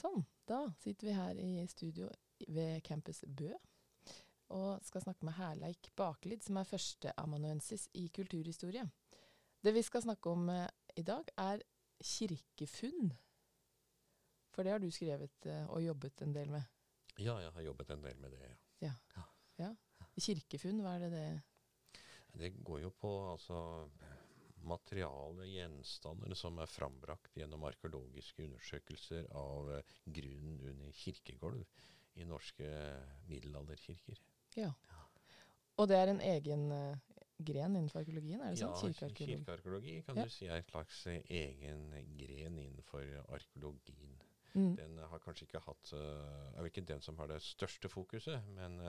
[0.00, 0.22] Sånn.
[0.48, 2.08] Da sitter vi her i studio
[2.48, 3.52] ved Campus Bø
[4.50, 8.82] og skal snakke med Herleik Bakelid, som er førsteamanuensis i kulturhistorie.
[9.62, 10.66] Det vi skal snakke om eh,
[10.98, 11.62] i dag, er
[12.02, 13.12] kirkefunn.
[14.50, 16.66] For det har du skrevet eh, og jobbet en del med.
[17.20, 18.50] Ja, jeg har jobbet en del med det.
[18.82, 18.94] Ja.
[19.60, 19.70] ja.
[20.18, 21.28] Kirkefunn, hva er det det
[22.40, 23.60] Det går jo på altså
[24.66, 31.64] materiale, gjenstander, som er frambrakt gjennom arkeologiske undersøkelser av eh, grunnen under kirkegulv
[32.20, 32.68] i norske
[33.28, 34.18] middelalderkirker.
[34.58, 34.72] Ja.
[35.80, 38.42] Og det er en egen uh, gren innenfor arkeologien?
[38.42, 38.92] er det sånn?
[38.92, 40.26] Ja, kirkearkeologi kan ja.
[40.26, 41.86] du si er en slags uh, egen
[42.18, 44.18] gren innenfor arkeologien.
[44.52, 44.74] Mm.
[44.76, 48.42] Den har kanskje ikke hatt uh, Er vel ikke den som har det største fokuset,
[48.56, 48.80] men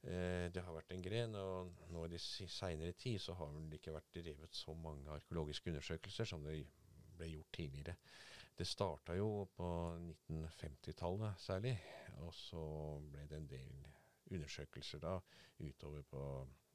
[0.00, 1.34] det har vært en gren.
[1.34, 6.28] Og nå i seinere tid så har det ikke vært drevet så mange arkeologiske undersøkelser
[6.30, 6.60] som det
[7.18, 7.96] ble gjort tidligere.
[8.58, 9.66] Det starta jo på
[10.28, 11.76] 1950-tallet særlig,
[12.24, 12.62] og så
[13.06, 13.84] ble det en del
[14.34, 15.12] undersøkelser da
[15.62, 16.22] utover på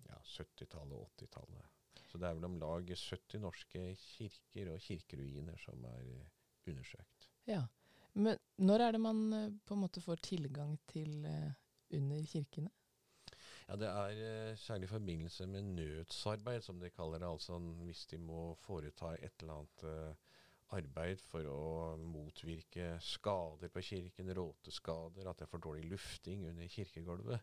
[0.08, 1.66] ja, 70-tallet og 80-tallet.
[2.08, 6.30] Så det er vel om lag 70 norske kirker og kirkeruiner som er eh,
[6.72, 7.28] undersøkt.
[7.50, 7.66] Ja,
[8.14, 12.72] Men når er det man eh, på en måte får tilgang til under kirkene?
[13.68, 17.30] Ja, Det er særlig i forbindelse med nødsarbeid, som de kaller det.
[17.30, 20.34] Altså hvis de må foreta et eller annet uh,
[20.78, 26.68] arbeid for å motvirke skader på kirken, råteskader, at det er for dårlig lufting under
[26.68, 27.40] kirkegulvet,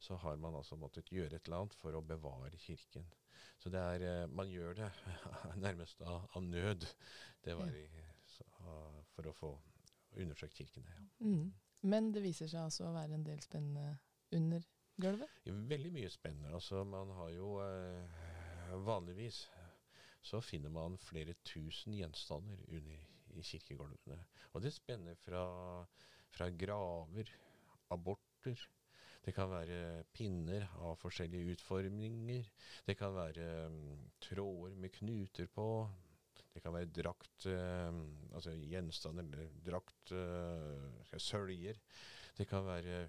[0.00, 3.06] så har man altså måttet gjøre et eller annet for å bevare kirken.
[3.60, 4.90] Så det er, eh, man gjør det
[5.66, 6.86] nærmest av, av nød.
[7.44, 7.86] Det var i,
[8.26, 8.46] så,
[9.14, 9.50] for å få
[10.16, 10.88] undersøkt kirkene.
[10.96, 11.02] Ja.
[11.26, 11.50] Mm.
[11.80, 13.98] Men det viser seg altså å være en del spennende
[14.36, 14.64] under
[15.02, 15.40] gulvet?
[15.46, 16.52] Veldig mye spennende.
[16.56, 18.20] Altså, man har jo eh,
[18.86, 19.44] vanligvis
[20.22, 23.06] så finner man flere tusen gjenstander under
[23.38, 24.18] i kirkegulvene.
[24.52, 25.44] Og det spenner fra,
[26.34, 27.30] fra graver,
[27.94, 28.60] aborter.
[29.24, 32.46] Det kan være pinner av forskjellige utformninger.
[32.86, 35.66] Det kan være um, tråder med knuter på.
[36.50, 38.00] Det kan være drakt, uh,
[38.34, 41.78] altså gjenstander, drakt, uh, søljer.
[42.36, 43.04] Det kan være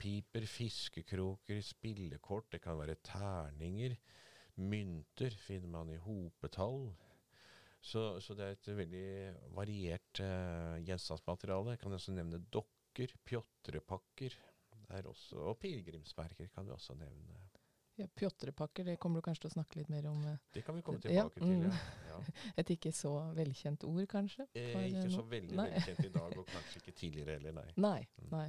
[0.00, 2.52] krittpiper, fiskekroker, spillekort.
[2.52, 3.96] Det kan være terninger.
[4.56, 6.90] Mynter finner man i hopetall.
[7.80, 11.76] Så, så det er et veldig variert uh, gjenstandsmateriale.
[11.76, 14.36] Jeg kan også nevne dokker, pjotrepakker
[15.38, 17.49] og pilegrimsmerker kan vi også nevne.
[18.00, 20.20] Ja, Pjotrepakker, det kommer du kanskje til å snakke litt mer om?
[20.24, 21.66] Uh, det kan vi komme tilbake ja, til,
[22.08, 22.14] ja.
[22.14, 22.20] ja.
[22.62, 24.48] Et ikke så velkjent ord, kanskje?
[24.56, 25.68] Eh, ikke så veldig nei.
[25.76, 27.68] velkjent i dag, og kanskje ikke tidligere heller, nei.
[27.76, 28.30] Nei, mm.
[28.32, 28.46] nei.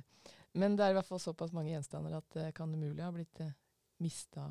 [0.61, 3.11] Men det er i hvert fall såpass mange gjenstander at det uh, kan umulig ha
[3.15, 3.51] blitt uh,
[4.01, 4.49] mista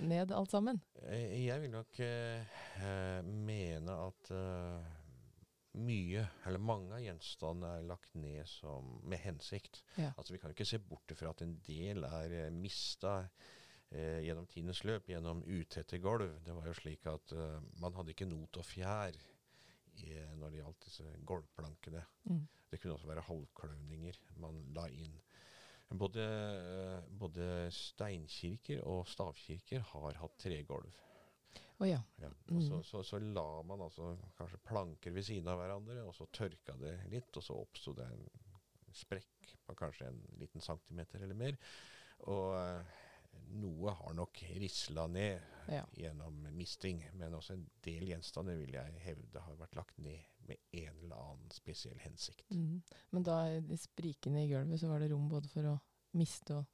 [0.00, 0.80] ned alt sammen?
[1.08, 4.90] Eh, jeg vil nok eh, mene at eh,
[5.80, 9.82] mye, eller mange av gjenstandene er lagt ned som, med hensikt.
[9.96, 10.12] Ja.
[10.16, 13.20] Altså Vi kan ikke se bort fra at en del er mista
[13.94, 16.32] uh, gjennom tidens løp, gjennom utette gulv.
[16.46, 19.16] Det var jo slik at eh, man hadde ikke not og fjær
[20.00, 22.04] i, når det gjaldt disse gulvplankene.
[22.30, 22.46] Mm.
[22.70, 25.18] Det kunne også være halvkløvninger man la inn.
[25.90, 26.22] Både,
[27.18, 31.00] både steinkirker og stavkirker har hatt tregulv.
[31.80, 31.98] Oh, ja.
[32.20, 32.62] ja mm.
[32.62, 36.76] så, så, så, la man altså kanskje planker ved siden av hverandre, og så tørka
[36.78, 38.26] det litt, og så oppsto det en
[38.92, 41.56] sprekk på kanskje en liten centimeter eller mer.
[42.28, 42.52] Og
[43.60, 45.40] noe har nok risla ned
[45.70, 45.84] ja.
[45.96, 50.58] gjennom misting, men også en del gjenstander vil jeg hevde har vært lagt ned med
[50.72, 52.50] en eller annen spesiell hensikt.
[52.50, 52.80] Mm.
[53.14, 55.76] Men da i sprikene i gulvet så var det rom både for å
[56.18, 56.66] miste og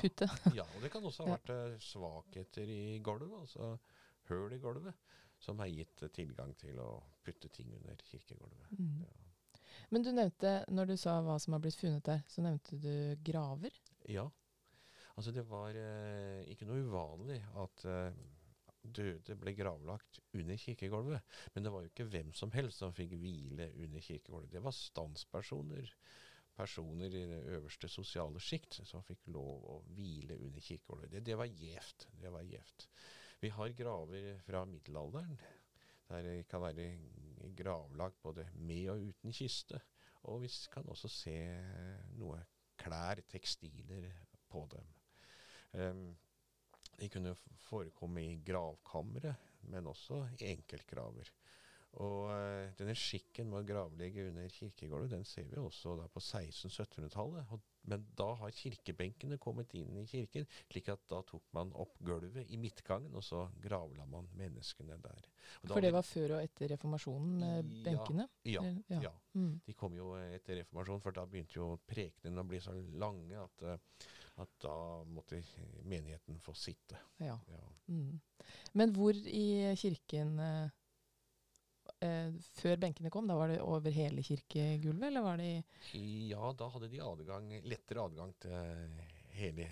[0.00, 0.28] putte?
[0.46, 1.58] Ja, ja og det kan også ha vært ja.
[1.66, 3.74] Eh, svakheter i gulvet, altså
[4.30, 6.88] høl i gulvet, som har gitt tilgang til å
[7.24, 8.72] putte ting under kirkegulvet.
[8.78, 9.04] Mm.
[9.04, 9.20] Ja.
[9.92, 12.94] Men du nevnte, når du sa hva som har blitt funnet der, så nevnte du
[13.26, 13.74] graver?
[14.08, 14.28] Ja.
[15.14, 18.22] Altså det var eh, ikke noe uvanlig at eh,
[18.84, 21.22] døde ble gravlagt under kirkegulvet.
[21.54, 24.52] Men det var jo ikke hvem som helst som fikk hvile under kirkegulvet.
[24.52, 25.92] Det var standspersoner,
[26.54, 31.12] personer i det øverste sosiale sjikt, som fikk lov å hvile under kirkegulvet.
[31.14, 32.08] Det, det var gjevt.
[32.20, 32.88] Det var gjevt.
[33.42, 35.38] Vi har graver fra middelalderen.
[36.10, 36.90] Der det kan være
[37.56, 39.80] gravlagt både med og uten kiste.
[40.28, 41.38] Og vi kan også se
[42.18, 42.42] noe
[42.80, 44.10] klær, tekstiler,
[44.54, 44.93] på dem.
[45.74, 47.34] De kunne
[47.66, 49.34] forekomme i gravkamre,
[49.72, 51.32] men også i enkeltgraver.
[52.02, 57.52] Og uh, denne skikken med å gravlegge under kirkegården, den ser vi også på 1600-1700-tallet.
[57.90, 62.50] Men da har kirkebenkene kommet inn i kirken, slik at da tok man opp gulvet
[62.50, 65.28] i midtgangen, og så gravla man menneskene der.
[65.68, 68.28] For det var før og etter reformasjonen, ja, benkene?
[68.48, 68.64] Ja.
[68.88, 69.00] ja.
[69.10, 69.14] ja.
[69.36, 69.58] Mm.
[69.66, 73.66] De kom jo etter reformasjonen, for da begynte jo prekenene å bli så lange at,
[73.68, 75.38] eh, at da måtte
[75.84, 76.96] menigheten få sitte.
[77.18, 77.38] ja.
[77.48, 77.60] Ja.
[77.88, 78.20] Mm.
[78.72, 80.68] Men hvor i kirken eh,
[82.00, 85.50] eh, Før benkene kom, da var det over hele kirkegulvet, eller var det
[85.92, 88.90] i Ja, da hadde de adgang, lettere adgang til
[89.36, 89.68] hele,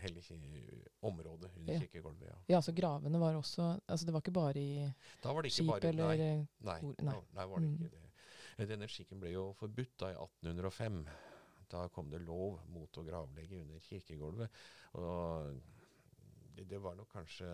[0.00, 0.22] hele
[1.02, 1.80] området under Ja.
[1.80, 2.26] kirkegulvet.
[2.30, 2.38] Ja.
[2.56, 4.92] Ja, så gravene var også Altså det var ikke bare i
[5.22, 7.14] Da var det ikke skip bare eller Nei, eh, nei, kor- nei.
[7.34, 7.46] nei.
[7.46, 7.74] var det Mm.
[7.84, 8.68] ikke det.
[8.68, 11.06] Denne skikken ble jo forbudt da i 1805.
[11.70, 14.60] Da kom det lov mot å gravlegge under kirkegulvet.
[15.00, 15.56] Og
[16.56, 17.46] det, det var nok kanskje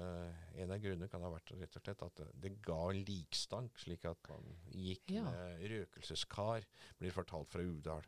[0.62, 4.04] En av grunnene kan ha vært rett og slett at det, det ga likstank, slik
[4.10, 5.24] at man gikk Ja.
[5.26, 6.66] med røkelseskar,
[7.00, 8.06] blir fortalt fra Uvdal,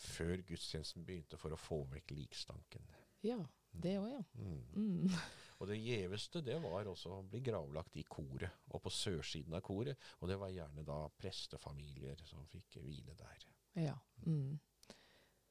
[0.00, 2.86] før gudstjenesten begynte, for å få vekk likstanken.
[3.24, 3.38] Ja,
[3.70, 4.22] det òg, ja.
[4.38, 4.62] Mm.
[4.74, 5.18] Mm.
[5.60, 9.62] Og det gjeveste det var også å bli gravlagt i koret, og på sørsiden av
[9.64, 9.98] koret.
[10.20, 13.44] Og det var gjerne da prestefamilier som fikk hvile der.
[13.86, 13.94] Ja.
[14.26, 14.58] Mm.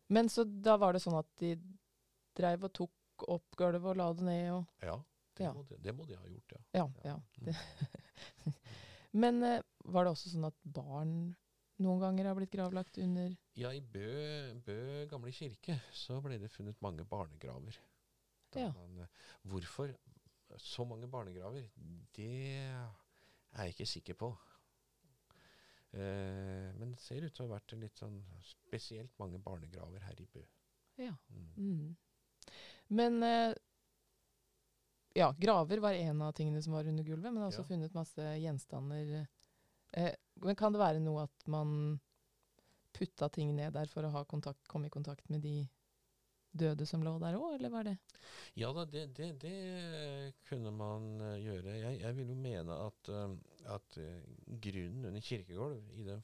[0.08, 1.56] Men så da var det sånn at de
[2.38, 4.98] dreiv og tok opp gulvet og la det ned og Ja,
[5.38, 5.54] det, Ja.
[5.54, 6.64] Må, de, det må de ha gjort, ja.
[6.82, 6.88] Ja.
[7.04, 7.16] ja.
[7.42, 8.54] Mm.
[9.24, 9.62] Men uh,
[9.94, 11.16] var det også sånn at barn
[11.84, 16.52] noen ganger har blitt gravlagt under Ja, i Bø, Bø gamle kirke så ble det
[16.54, 17.78] funnet mange barnegraver.
[18.54, 18.70] Ja.
[18.70, 19.96] man, eh, hvorfor
[20.62, 21.66] så mange barnegraver?
[22.14, 22.30] Det
[22.62, 24.30] er jeg ikke sikker på.
[25.94, 30.22] Eh, men det ser ut til å ha vært litt sånn spesielt mange barnegraver her
[30.22, 30.42] i Bø.
[30.98, 31.14] Ja.
[31.30, 31.52] Mm.
[31.58, 31.96] Mm.
[32.88, 33.54] Men eh,
[35.16, 37.70] Ja, graver var en av tingene som var under gulvet, men det er også Ja.
[37.70, 39.28] funnet masse gjenstander.
[39.94, 42.00] Eh, men kan det være noe at man
[42.94, 45.68] putta ting ned der for å ha kontakt, komme i kontakt med de
[46.54, 47.96] døde som lå der òg, eller var det
[48.60, 51.78] Ja da, det, det, det kunne man eh, gjøre.
[51.80, 53.36] Jeg, jeg vil jo mene at, eh,
[53.74, 54.30] at eh,
[54.62, 56.24] grunnen under kirkegulv i den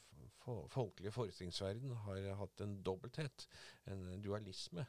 [0.74, 3.46] folkelige forestillingsverden har hatt en dobbelthet,
[3.92, 4.86] en dualisme.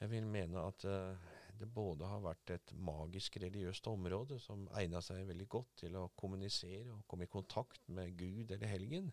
[0.00, 5.00] Jeg vil mene at eh, det både har vært et magisk religiøst område som egna
[5.04, 9.12] seg veldig godt til å kommunisere og komme i kontakt med Gud eller helgen.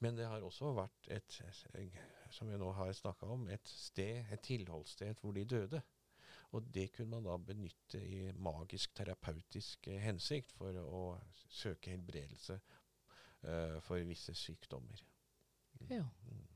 [0.00, 1.40] Men det har også vært et,
[1.74, 1.98] eh,
[2.34, 5.82] som vi nå har snakka om, et sted, et tilholdssted hvor de døde.
[6.56, 11.02] Og det kunne man da benytte i magisk terapeutisk eh, hensikt for å
[11.52, 12.56] søke helbredelse
[13.42, 15.02] eh, for visse sykdommer.
[15.80, 15.90] Mm.
[15.98, 16.06] Ja.
[16.28, 16.46] Mm.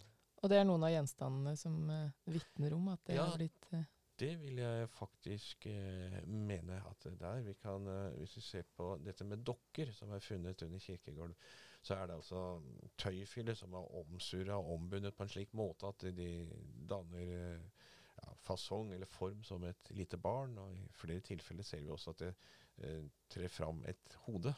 [0.43, 3.27] Og det er noen av gjenstandene som uh, vitner om at det Ja.
[3.29, 3.85] har blitt eh,
[4.19, 7.43] Det vil jeg faktisk eh, mene at det er.
[7.47, 11.35] Vi kan, eh, hvis vi ser på dette med dokker som er funnet under kirkegulv,
[11.83, 12.41] så er det altså
[12.99, 16.29] tøyfiller som er omsurra og ombundet på en slik måte at de
[16.89, 20.55] danner ja, fasong eller form som et lite barn.
[20.63, 22.35] Og i flere tilfeller ser vi også at det
[22.87, 24.55] eh, trer fram et hode.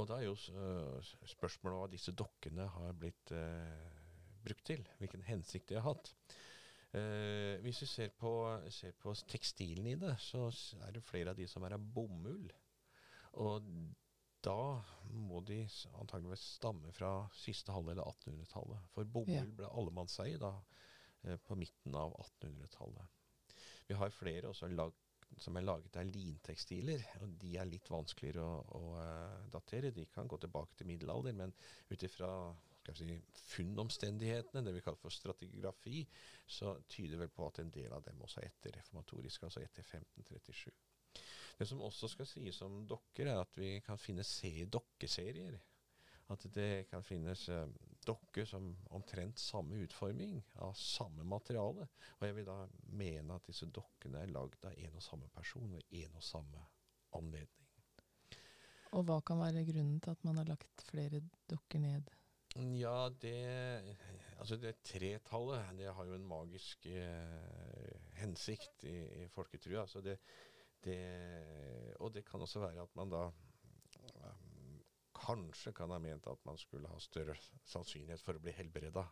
[0.00, 4.00] Og da er jo eh, spørsmålet hva disse dokkene har blitt eh,
[4.44, 4.86] brukt til.
[5.02, 6.14] Hvilken hensikt de har hatt.
[6.96, 8.32] Eh, hvis vi ser på,
[8.72, 10.48] ser på tekstilen i det, så
[10.86, 12.48] er det flere av de som er av bomull.
[13.44, 13.68] Og
[14.42, 15.60] da må de
[16.00, 18.88] antageligvis stamme fra siste halvdel av 1800-tallet.
[18.94, 19.44] For bomull Ja.
[19.58, 20.52] ble allemannseie da
[21.24, 23.06] eh, på midten av 1800-tallet.
[23.88, 24.92] Vi har flere også lag,
[25.38, 29.92] som er laget av lintekstiler, og de er litt vanskeligere å, å eh, datere.
[29.94, 31.54] De kan gå tilbake til middelalder, men
[31.90, 32.32] ut ifra
[32.96, 33.18] si,
[33.54, 36.02] funnomstendighetene, det vi kaller for stratigrafi,
[36.46, 39.86] så tyder vel på at en del av dem også er etter reformatoriske, altså etter
[39.86, 40.72] 1537.
[41.62, 45.60] Det som også skal sies om dokker, er at vi kan finne se dokkeserier.
[46.34, 47.68] At det kan finnes eh,
[48.02, 51.86] dokker som omtrent samme utforming, av samme materiale.
[52.16, 52.56] Og jeg vil da
[52.98, 56.66] mene at disse dokkene er lagd av en og samme person ved en og samme
[57.14, 57.70] anledning.
[58.98, 62.10] Og hva kan være grunnen til at man har lagt flere dokker ned?
[62.58, 63.38] Ja, det
[64.42, 69.86] Altså, det tretallet, det har jo en magisk eh, hensikt i, i folketrua.
[69.86, 70.16] Så det,
[70.84, 73.26] det Og det kan også være at man da
[75.22, 77.36] kanskje kan ha ment at man skulle ha større
[77.68, 79.04] sannsynlighet for å bli helbreda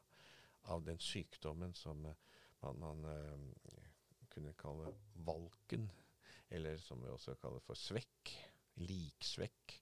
[0.74, 3.90] av den sykdommen som eh, man, man eh,
[4.30, 4.92] kunne kalle
[5.26, 5.88] valken,
[6.50, 8.34] eller som vi også kaller for svekk.
[8.80, 9.74] Liksvekk.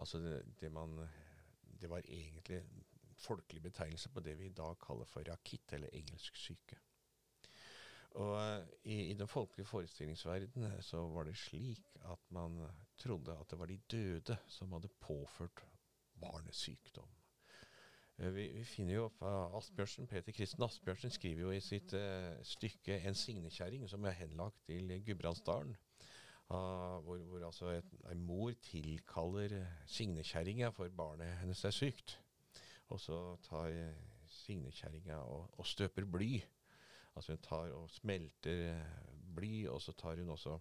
[0.00, 0.96] Altså det, det man
[1.62, 2.62] Det var egentlig
[3.20, 6.78] folkelig betegnelse på det vi i dag kaller for rakitt, eller engelsk syke.
[8.14, 12.60] Og eh, i, i den folkelige forestillingsverden eh, så var det slik at man
[13.00, 15.64] trodde at det var de døde som hadde påført
[16.20, 17.08] barnesykdom.
[18.16, 18.34] sykdom.
[18.34, 19.10] vi, vi, finner jo
[19.58, 24.62] Asbjørnsen, Peter Kristen Asbjørnsen skriver jo i sitt uh, stykke 'En signekjerring', som er henlagt
[24.66, 25.76] til Gudbrandsdalen.
[26.48, 32.20] Uh, hvor, hvor, altså en mor tilkaller signekjerringa for barnet hennes er sykt.
[32.88, 33.94] Og så tar
[34.26, 36.42] signekjerringa og, og støper bly.
[37.14, 38.80] Altså hun tar og smelter
[39.34, 40.58] bly, og så tar hun også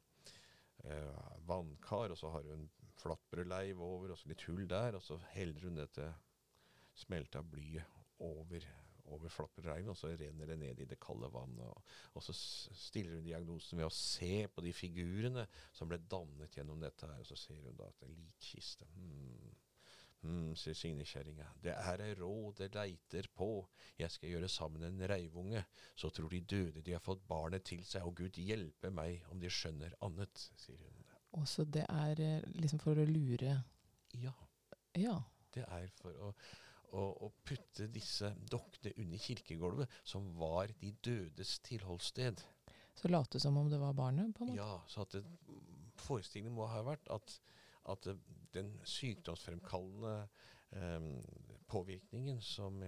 [0.86, 2.70] eh, vannkar, og så har hun
[3.02, 6.08] flatbrødleiv over, og så litt hull der, og så heller hun dette
[6.94, 8.66] smelta blyet over,
[9.12, 11.66] over flatbrødleiven, og så renner det ned i det kalde vannet.
[11.66, 16.58] Og, og, så stiller hun diagnosen ved å se på de figurene som ble dannet
[16.58, 18.90] gjennom dette her, og så ser hun da at det er likkiste.
[18.94, 19.54] Hmm.
[20.24, 23.50] Hm, sier signekjerringa, det er ei råd det leiter på,
[24.00, 25.66] jeg skal gjøre sammen en reivunge,
[26.00, 29.42] så tror de døde de har fått barnet til seg, og Gud hjelpe meg om
[29.42, 31.04] de skjønner annet, sier hun.
[31.34, 33.58] Og så det er eh, liksom for å lure
[34.22, 34.34] Ja.
[34.96, 35.18] ja.
[35.54, 36.32] Det er for å,
[36.94, 42.46] å, å putte disse dokkene under kirkegulvet, som var de dødes tilholdssted.
[42.96, 44.32] Så late som om det var barnet?
[44.38, 44.62] på en måte?
[44.62, 45.26] Ja, så at det,
[46.00, 47.40] forestillingen må ha vært at
[47.90, 48.08] at
[48.54, 50.28] den sykdomsfremkallende
[50.72, 51.10] um,
[51.68, 52.84] påvirkningen som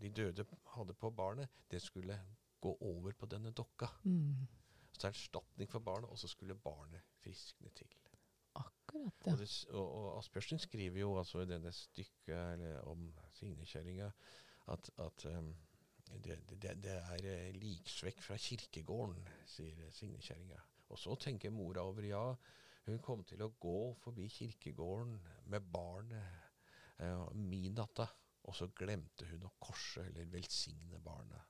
[0.00, 2.18] de døde hadde på barnet, det skulle
[2.60, 3.86] gå over på denne dokka.
[4.04, 4.46] Mm.
[4.98, 7.90] Så erstatning for barnet, og så skulle barnet friskne til.
[8.54, 9.32] Akkurat, ja.
[9.32, 14.10] Og, det, og, og Asbjørnsen skriver jo altså i denne stykket eller, om signekjerringa
[14.70, 15.54] at, at um,
[16.24, 20.60] det, det, det, er eh, liksvekk fra kirkegården, sier signekjerringa.
[20.92, 22.22] Og så tenker mora over ja,
[22.86, 25.16] hun kom til å gå forbi kirkegården
[25.52, 28.10] med barnet eh, datter,
[28.44, 31.40] og så glemte hun å korse eller velsigne barnet.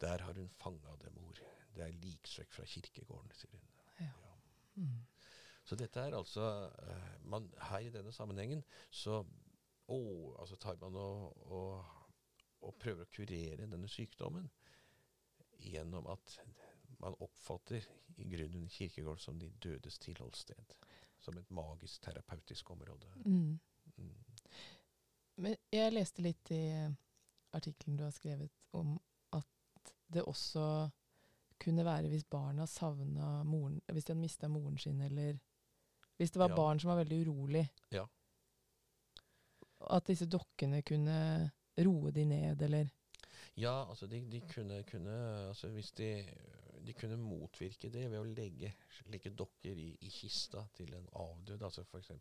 [0.00, 1.40] Der har hun fanga det, mor.
[1.72, 3.70] Det er liksøk fra kirkegården, sier hun.
[4.00, 4.12] Ja.
[4.26, 4.34] Ja.
[4.82, 5.06] Mm.
[5.66, 6.44] Så dette er altså
[6.84, 9.22] eh, man, Her i denne sammenhengen så
[9.88, 9.98] å,
[10.38, 11.96] altså tar man og, og,
[12.60, 14.50] og prøver å kurere denne sykdommen
[15.62, 16.36] gjennom at
[17.06, 17.84] man oppfatter
[18.16, 20.74] i grunnen kirkegård som de dødes tilholdssted.
[21.22, 23.06] Som et magisk terapeutisk område.
[23.24, 23.58] Mm.
[23.96, 24.24] Mm.
[25.36, 26.64] Men jeg leste litt i
[27.54, 28.96] artikkelen du har skrevet om
[29.38, 30.66] at det også
[31.62, 35.38] kunne være hvis barna savna moren Hvis de hadde mista moren sin, eller
[36.16, 36.56] hvis det var ja.
[36.56, 37.64] barn som var veldig urolig.
[37.94, 38.02] Ja.
[39.94, 42.90] At disse dokkene kunne roe de ned, eller
[43.56, 45.16] Ja, altså de, de kunne, kunne
[45.48, 46.10] altså Hvis de
[46.86, 51.64] de kunne motvirke det ved å legge slike dokker i, i kista til en avdød,
[51.66, 52.12] altså f.eks.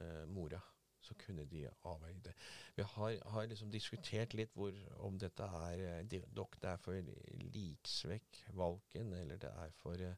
[0.00, 0.60] Eh, mora.
[1.02, 2.32] Så kunne de avveie det.
[2.76, 7.10] Vi har, har liksom diskutert litt hvor, om dette er eh, de, dokkene er for
[7.56, 10.14] liksvekk, valken, eller det er for eh,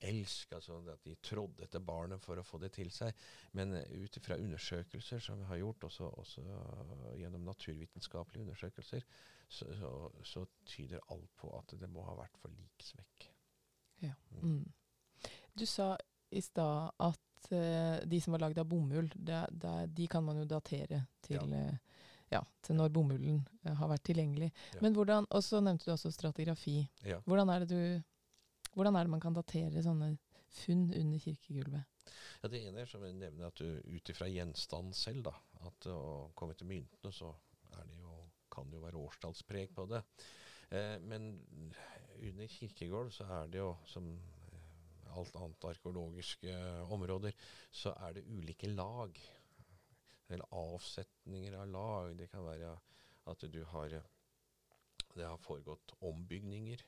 [0.00, 3.16] elsk, altså at de trådde etter barnet for å få det til seg.
[3.58, 9.04] Men uh, ut ifra undersøkelser som vi har gjort, også, også uh, gjennom naturvitenskapelige undersøkelser,
[9.50, 9.92] så, så,
[10.24, 13.30] så, tyder alt på at det må ha vært for lik svekk.
[14.04, 14.14] Ja.
[14.40, 14.44] Mm.
[14.60, 15.30] mm.
[15.58, 15.92] Du sa
[16.30, 20.38] i stad at uh, de som var lagd av bomull, det, det, de kan man
[20.40, 21.64] jo datere til ja.
[22.30, 24.52] ja til når bomullen har vært tilgjengelig.
[24.76, 24.84] Ja.
[24.86, 26.78] Men hvordan, Og så nevnte du også stratigrafi.
[27.04, 27.18] Ja.
[27.26, 28.09] Hvordan er det du
[28.80, 30.14] hvordan er det man kan datere sånne
[30.62, 32.10] funn under kirkegulvet?
[32.40, 35.34] Ja, Det ene er som jeg nevner at du ut ifra gjenstanden selv, da,
[35.68, 37.34] at å komme til myntene, så
[37.76, 38.14] det jo,
[38.50, 40.00] kan det jo være årstallspreg på det.
[40.72, 41.32] Eh, men
[42.20, 46.54] under kirkegulv så er det jo, som eh, alt annet arkeologiske
[46.96, 47.36] områder,
[47.70, 49.20] så er det ulike lag.
[50.30, 52.14] Eller avsetninger av lag.
[52.16, 52.72] Det kan være
[53.30, 54.00] at du har
[55.10, 56.82] det har foregått ombygninger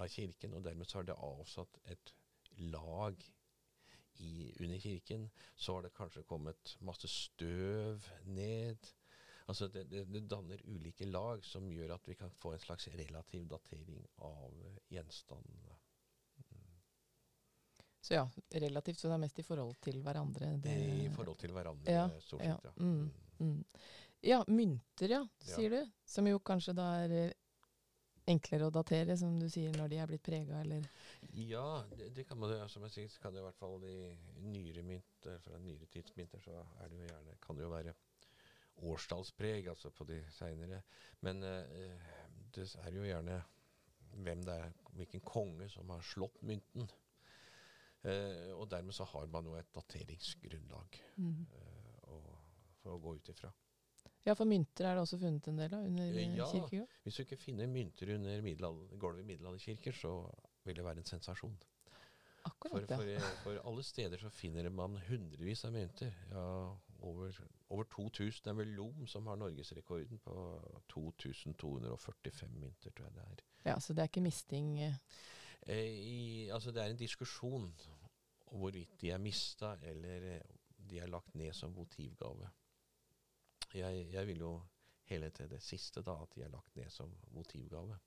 [0.00, 2.14] av kirken, og dermed så har det avsatt et
[2.72, 3.24] lag
[4.20, 5.30] i, under kirken.
[5.54, 8.90] Så har det kanskje kommet masse støv ned.
[9.46, 12.88] Altså det, det, det, danner ulike lag som gjør at vi kan få en slags
[12.94, 14.60] relativ datering av
[14.92, 15.78] gjenstandene.
[16.36, 16.68] Mm.
[18.00, 20.52] Så ja, relativt, så det er mest i forhold til hverandre?
[20.62, 20.76] Det,
[21.08, 22.70] I forhold til hverandre, ja, stort sett, ja.
[22.70, 22.76] Ja.
[22.76, 23.10] mm.
[23.38, 23.58] mm.
[24.22, 25.92] Ja, mynter, ja, sier du.
[26.04, 27.32] Som jo kanskje da er
[28.28, 30.86] enklere å datere, som du sier, når de er blitt prega, eller?
[31.36, 33.96] Ja, det, det, kan man Som jeg sier, kan det i hvert fall i
[34.44, 37.94] nyere mynter, fra nyere tidsmynter, så er det jo gjerne, kan det jo være
[38.90, 40.82] årstallspreg, altså på de seinere.
[41.26, 42.10] Men eh,
[42.54, 43.40] det er jo gjerne
[44.24, 46.88] hvem det er, hvilken konge som har slått mynten.
[48.02, 51.40] Eh, og dermed så har man jo et dateringsgrunnlag mm.
[52.08, 52.38] uh,
[52.80, 53.50] for å gå ut ifra.
[54.26, 56.96] Ja, for mynter er det også funnet en del av under eh, ja, kirkegulv?
[57.04, 58.42] Hvis du ikke finner mynter under
[59.00, 60.12] gulvet i middelalderkirker, så
[60.64, 61.56] vil det være en sensasjon.
[62.44, 66.12] Akkurat, for, for, eh, for, alle steder så finner man hundrevis av mynter.
[66.32, 66.44] Ja,
[67.00, 68.44] over, over 2000.
[68.44, 70.36] Det er vel Lom som har norgesrekorden på
[70.92, 73.42] 2245 mynter, tror jeg det er.
[73.64, 74.94] Ja, Så det er ikke misting eh,
[75.68, 77.72] I, altså det er en diskusjon
[78.50, 80.40] hvorvidt de er mista eller
[80.90, 82.48] de er lagt ned som votivgave.
[83.74, 84.54] Jeg, jeg vil jo
[85.10, 87.98] hele til det siste, da, at de er lagt ned som motivgave.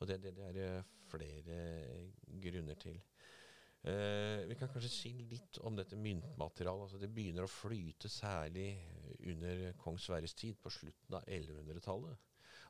[0.00, 0.70] Og det, det, det er det
[1.10, 1.58] flere
[2.42, 3.00] grunner til.
[3.80, 6.86] Eh, vi kan kanskje si litt om dette myntmaterialet.
[6.86, 8.74] Altså det begynner å flyte særlig
[9.28, 12.26] under kong Sverres tid, på slutten av 1100-tallet.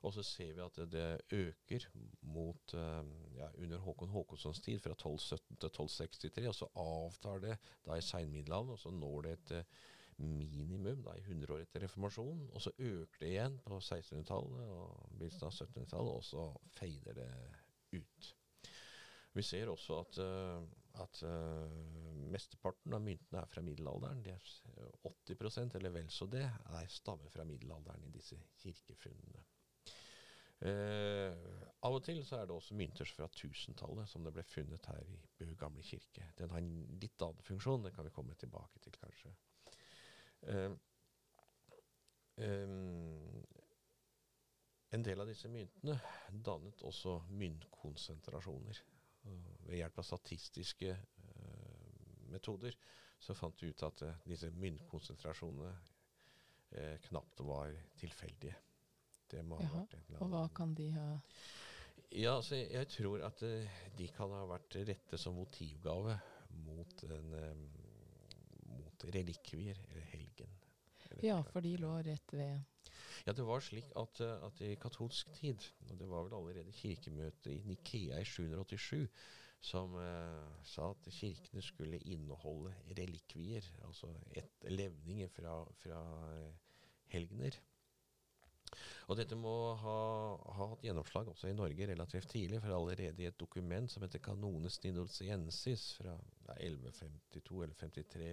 [0.07, 1.87] Og så ser vi at det, det øker
[2.33, 3.03] mot uh,
[3.37, 6.47] ja, under Håkon Håkonssons tid, fra 1217 til 1263.
[6.49, 9.83] Og så avtar det da i seinmiddelalderen, og så når det et uh,
[10.21, 12.49] minimum da i 100 år etter reformasjonen.
[12.55, 16.47] Og så øker det igjen på 1600-tallet og begynnelsen av 1700-tallet, og så
[16.77, 17.31] feider det
[17.99, 18.35] ut.
[19.33, 21.23] Vi ser også at, uh, at
[22.31, 24.25] mesteparten av myntene er fra middelalderen.
[24.27, 24.51] De er
[25.07, 29.47] 80% eller vel så det, er stammer fra middelalderen i disse kirkefunnene.
[30.61, 31.33] Eh,
[31.89, 35.07] av og til så er det også mynter fra 1000-tallet som det ble funnet her
[35.09, 36.27] i Bø gamle kirke.
[36.37, 39.33] Den har en litt annen funksjon, det kan vi komme tilbake til kanskje.
[40.49, 40.73] Eh,
[42.37, 42.77] eh,
[44.91, 45.95] en del av disse myntene
[46.31, 48.83] dannet også myntkonsentrasjoner.
[49.69, 52.75] ved hjelp av statistiske uh, metoder
[53.21, 58.57] så fant vi ut at uh, disse myntkonsentrasjonene uh, knapt var tilfeldige.
[59.31, 61.07] Det må ha vært en Og hva kan de ha
[62.11, 63.45] Ja, altså jeg, tror at
[63.99, 66.17] de kan ha vært rette som motivgave
[66.65, 67.61] mot, en,
[69.05, 70.57] relikvier eller helgen.
[71.23, 72.61] ja, for de lå rett ved
[73.27, 76.73] Ja, det var slik at, uh, at i katolsk tid, og det var vel allerede
[76.73, 79.09] kirkemøtet i Nikea i 787,
[79.61, 86.01] som uh, sa at kirkene skulle inneholde relikvier, altså et, levninger fra, fra
[87.13, 87.59] helgener.
[89.11, 89.53] Og dette må
[89.83, 90.01] ha,
[90.57, 94.23] ha, hatt gjennomslag også i Norge relativt tidlig, for allerede i et dokument som heter
[94.23, 98.29] Canones Nidolciensis fra ja, 1152 eller 53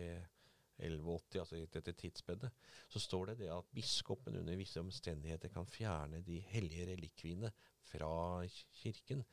[0.77, 2.49] 1180, altså dette tidsspedet,
[2.89, 7.51] så står det det at biskopen under visse omstendigheter kan fjerne de hellige relikviene
[7.87, 8.45] fra
[8.81, 9.23] kirken,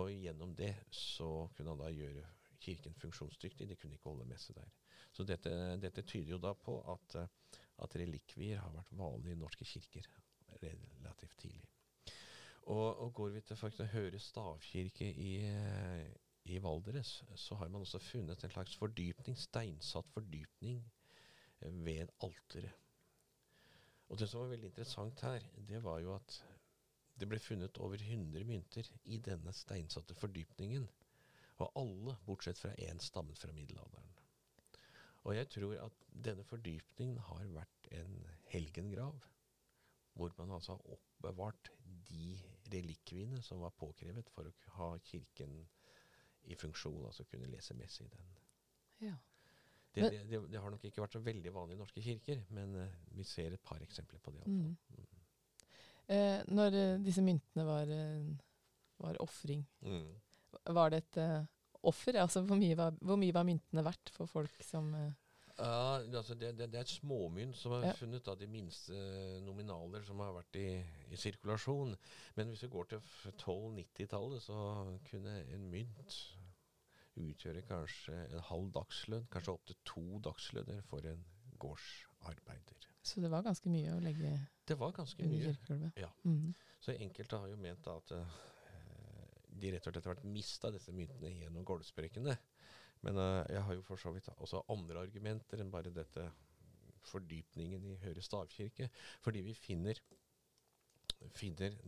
[0.00, 2.24] og gjennom det så kunne han da gjøre
[2.62, 3.68] kirken funksjonsdyktig.
[3.68, 4.70] De kunne ikke holde messe der.
[5.12, 5.50] Så dette,
[5.82, 7.16] dette tyder jo da på at,
[7.84, 10.06] at relikvier har vært vanlig i norske kirker
[10.62, 11.68] relativt tidlig.
[12.70, 15.32] Og, og går vi til faktisk Høre stavkirke i,
[16.44, 20.80] i Valdres, så har man også funnet en slags fordypning, steinsatt fordypning
[21.60, 22.72] ved alteret.
[24.08, 26.34] Og det som var veldig interessant her, det var jo at
[27.20, 30.88] det ble funnet over 100 mynter i denne steinsatte fordypningen.
[31.62, 34.10] Og alle, bortsett fra én, stammet fra middelalderen.
[35.22, 38.16] Og jeg tror at denne fordypningen har vært en
[38.50, 39.20] helgengrav
[40.18, 41.70] hvor man altså har oppbevart
[42.10, 42.34] de
[42.72, 45.54] relikviene som var påkrevet for å ha kirken
[46.50, 48.32] i funksjon, altså kunne lese messe i den.
[49.08, 49.14] Ja.
[49.92, 52.76] Det, det, det, det, har nok ikke vært så veldig vanlig i norske kirker, men
[52.80, 54.46] uh, vi ser et par eksempler på det.
[54.48, 54.70] Mm.
[54.72, 55.08] Mm.
[56.12, 58.30] Eh, når uh, disse myntene var, uh,
[59.04, 60.06] var ofring, mm.
[60.72, 61.20] var det et
[61.82, 62.16] offer?
[62.22, 64.94] Altså, hvor mye, var, hvor mye, var, myntene verdt for folk som
[65.62, 67.94] ja, altså det, det, det, er et småmynt som er ja.
[67.98, 68.98] funnet av de minste
[69.46, 70.68] nominaler som har vært i,
[71.12, 71.94] i sirkulasjon.
[72.36, 74.58] Men hvis vi går til 1290-tallet, så
[75.08, 76.18] kunne en mynt
[77.22, 81.24] utgjøre kanskje en halv dagslønn, kanskje opptil to dagslønner for en
[81.62, 82.88] gårdsarbeider.
[83.02, 84.30] Så det var ganske mye å legge
[84.68, 85.54] Det var ganske mye.
[85.98, 86.08] Ja.
[86.22, 86.52] Mm.
[86.82, 88.40] Så enkelte har jo ment at uh,
[89.62, 92.36] de rett og slett har vært mista disse myntene gjennom gulvsprekkene.
[93.06, 96.28] Men uh, jeg har jo for så vidt også andre argumenter enn bare dette
[97.10, 98.88] fordypningen i Høyre stavkirke.
[99.24, 99.98] Fordi vi finner,
[101.34, 101.78] finner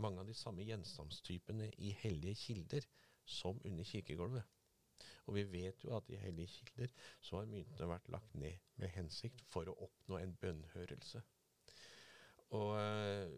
[0.00, 2.88] mange av de samme gjenstandstypene i hellige kilder
[3.24, 4.44] som under kirkegulvet.
[5.24, 6.92] Og vi vet jo at i hellige kilder
[7.24, 11.22] så har myntene vært lagt ned med hensikt for å oppnå en bønnhørelse.
[12.54, 13.30] Og, eh,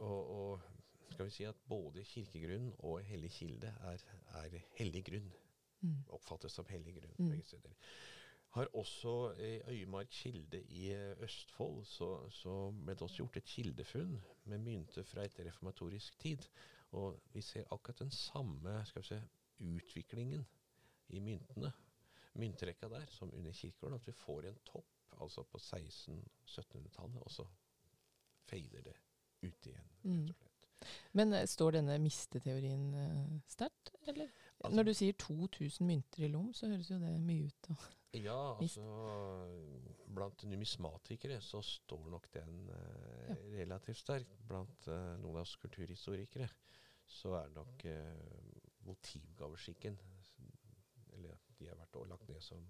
[0.00, 0.77] og, og
[1.12, 4.04] skal vi si at både kirkegrunnen og hellig kilde er,
[4.42, 5.28] er hellig grunn.
[5.80, 5.98] Mm.
[6.16, 7.30] Oppfattes som hellig grunn mm.
[7.30, 7.74] begge steder.
[8.56, 10.92] Har også i Øymark kilde i
[11.24, 14.14] Østfold så, så, ble det også gjort et kildefunn
[14.48, 16.48] med mynter fra etterreformatorisk tid.
[16.96, 19.20] Og vi ser akkurat den samme skal vi se,
[19.58, 20.46] utviklingen
[21.08, 21.72] i myntene,
[22.38, 23.98] myntrekka der, som under kirkegården.
[24.00, 27.46] At vi får en topp altså på 1600-1700-tallet, og så
[28.48, 28.96] fader det
[29.42, 29.90] ut igjen.
[30.02, 30.28] Mm.
[31.18, 34.30] Men uh, står denne misteteorien uh, sterkt, eller?
[34.58, 37.68] Altså, Når du sier 2000 mynter i lom, så høres jo det mye ut.
[38.16, 38.82] Ja, altså
[40.16, 43.34] Blant numismatikere så står nok den eh, Ja.
[43.60, 44.32] relativt sterkt.
[44.48, 46.48] Blant eh, noen av oss kulturhistorikere
[47.08, 48.48] så er nok eh,
[48.88, 49.98] motivgaveskikken
[51.18, 52.64] Eller de har vært lagt ned som,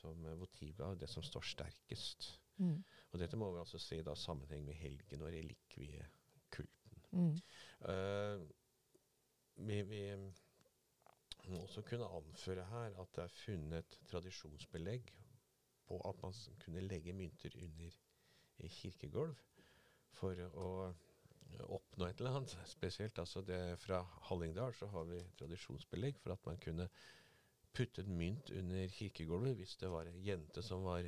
[0.00, 2.28] som eh, motivgave, det som står sterkest.
[2.58, 2.82] Mm.
[3.12, 6.12] Og dette må vi altså se da sammenheng med helgen og relikviekulten.
[7.16, 7.32] Mm.
[7.86, 8.44] Uh,
[9.66, 10.02] vi, vi
[11.48, 15.12] må også kunne anføre her at det er funnet tradisjonsbelegg
[15.88, 17.98] på at man kunne legge mynter under
[18.58, 19.36] i kirkegulv
[20.16, 20.70] for å
[21.76, 23.18] oppnå et eller annet spesielt.
[23.18, 26.88] Altså det, fra Hallingdal så har vi tradisjonsbelegg for at man kunne
[27.76, 31.06] putte en mynt under kirkegulvet hvis det var en jente som var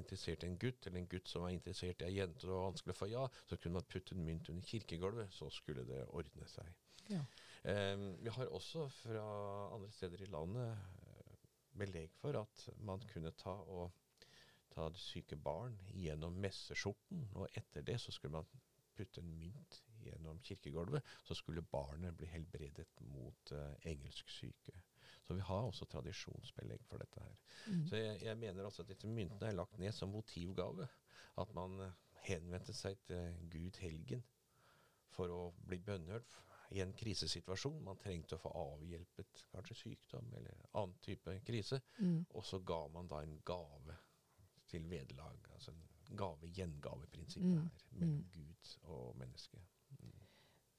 [0.00, 2.56] interessert i en gutt, eller en gutt som var interessert i en jente og det
[2.56, 5.86] var vanskelig å få ja, så kunne man putte en mynt under kirkegulvet, så skulle
[5.88, 6.70] det ordne seg.
[7.12, 7.24] Ja.
[7.64, 9.24] Um, vi har også fra
[9.74, 11.48] andre steder i landet eh,
[11.80, 13.92] belegg for at man kunne ta og
[14.74, 20.40] ta syke barn gjennom messeskjorten, og etter det så skulle man putte en mynt gjennom
[20.44, 24.74] kirkegulvet, så skulle barnet bli helbredet mot uh, engelsk syke.
[25.24, 27.36] Så vi har også tradisjonsbelegg for dette her.
[27.66, 27.86] Mm.
[27.88, 30.88] Så jeg, jeg mener altså at disse myntene er lagt ned som motivgave.
[31.40, 31.94] At man eh,
[32.28, 34.22] henvendte seg til Gud helgen
[35.14, 36.36] for å bli bønnhørt
[36.74, 37.80] i en krisesituasjon.
[37.86, 41.80] Man trengte å få avhjelpet kanskje sykdom eller annen type krise.
[41.98, 42.24] Mm.
[42.34, 43.96] Og så ga man da en gave
[44.68, 45.40] til vederlag.
[45.54, 47.70] Altså en gave-gjengave-prinsippet Mm.
[47.70, 48.28] her mellom Mm.
[48.32, 49.58] Gud og menneske.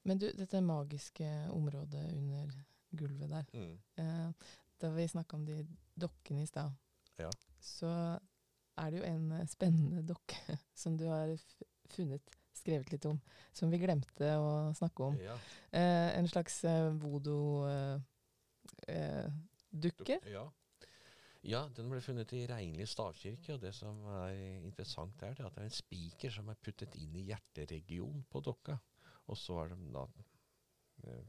[0.06, 2.52] Men du, dette magiske området under
[2.98, 3.46] gulvet der.
[3.52, 3.76] Mm.
[4.02, 4.48] Eh,
[4.80, 5.60] da vi snakka om de
[5.96, 6.72] dokkene i stad,
[7.18, 7.30] Ja.
[7.60, 7.90] så
[8.76, 10.36] er det jo en eh, spennende dokke
[10.82, 11.32] som du har
[11.94, 12.22] funnet,
[12.56, 13.18] skrevet litt om,
[13.52, 15.16] som vi glemte å snakke om.
[15.20, 15.36] Ja.
[15.70, 18.02] Eh, en slags eh, voodoo-dukke.
[18.88, 19.26] Eh,
[19.70, 20.18] dukke.
[20.32, 20.44] Ja.
[21.46, 25.62] ja, den ble funnet i Reinli stavkirke, og det som er interessant er at det
[25.62, 28.78] er en spiker som er puttet inn i hjerteregion på dokka,
[29.28, 30.32] og så er de da eh,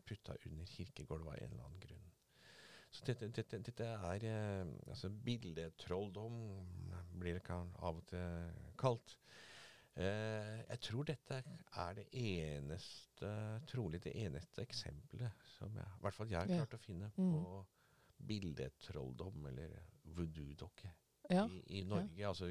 [0.06, 2.04] putta under kirkegulvet av en eller annen grunn.
[2.92, 6.38] Så dette, dette, dette er eh, altså bildetrolldom,
[7.20, 9.18] blir det av og til kalt.
[9.98, 13.32] Eh, jeg tror dette er det eneste,
[13.68, 16.60] trolig det eneste eksempelet som jeg, i hvert fall jeg har Ja.
[16.64, 17.34] klart å finne Mm.
[17.34, 17.66] på
[18.28, 19.78] bildetrolldom eller
[20.16, 20.90] voodoo-dokke
[21.30, 21.46] Ja.
[21.48, 22.26] i, i Norge.
[22.28, 22.46] Altså,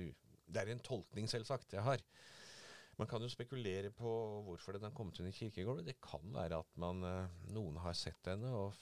[0.46, 1.98] det er en tolkning, selvsagt, jeg har.
[2.96, 4.10] Man kan jo spekulere på
[4.46, 5.84] hvorfor den har kommet under kirkegulvet.
[5.84, 8.74] Det kan være at man, eh, noen har sett henne og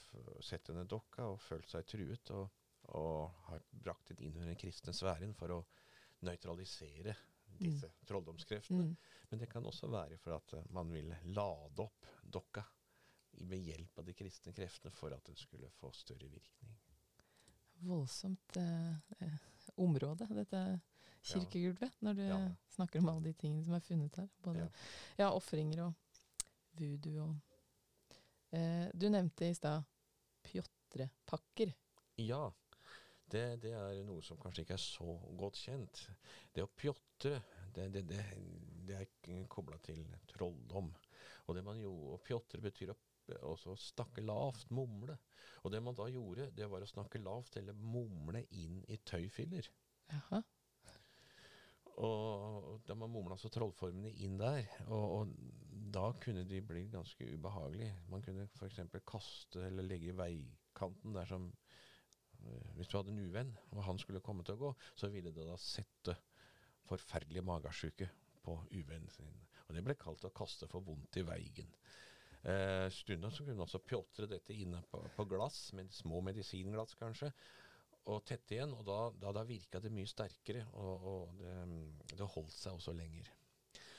[0.45, 2.63] sett henne dokka og følt seg truet, og,
[2.95, 5.65] og har brakt det inn under den kristne sfæren for å
[6.25, 7.17] nøytralisere
[7.59, 8.87] disse trolldomskreftene.
[8.87, 8.95] Mm.
[9.31, 12.81] Men det kan også være for at eh, man vil lade opp dokka med
[13.35, 16.75] ved hjelp av de kristne kreftene for at den skulle få større virkning.
[17.85, 19.39] Voldsomt eh, eh,
[19.83, 20.63] område, dette
[21.25, 22.39] kirkegulvet, når du Ja.
[22.75, 24.29] snakker om alle de tingene som er funnet her.
[24.43, 24.71] Både
[25.19, 25.31] Ja.
[25.31, 25.95] ofringer og
[26.79, 27.37] voodoo og
[28.53, 29.83] eh, Du nevnte i stad
[30.45, 31.73] pjotrepakker.
[32.19, 32.51] Ja,
[33.31, 36.05] det, det er noe som kanskje ikke er så godt kjent.
[36.55, 37.41] Det å pjotre,
[37.75, 38.21] det, det, det,
[38.87, 40.93] det er kobla til trolldom.
[41.49, 42.99] Og det man jo, å pjotre betyr å
[43.55, 45.17] også snakke lavt, mumle.
[45.65, 49.71] Og det man da gjorde, det var å snakke lavt eller mumle inn i tøyfiller.
[50.13, 50.43] Jaha.
[52.03, 55.35] Og da man mumla så trollformene inn der, og, og
[55.95, 57.93] da kunne de bli ganske ubehagelige.
[58.11, 58.81] Man kunne f.eks.
[59.07, 61.47] kaste eller legge i veikanten der som
[62.43, 65.33] eh, Hvis du hadde en uvenn, og han skulle komme til å gå, så ville
[65.35, 66.17] det da sette
[66.89, 68.11] forferdelig magesjuke
[68.45, 69.31] på uvennen sin.
[69.69, 71.71] Og det ble kalt å kaste for vondt i veien.
[72.45, 77.31] Eh, Stunda så kunne også pjotre dette inne på, på glass, med små medisinglass kanskje
[78.11, 81.55] og tett igjen, og da, da, da virka det mye sterkere, og, og det,
[82.19, 83.31] det holdt seg også lenger.